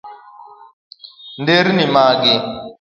Nderni 1.41 1.85
mangi 1.93 2.33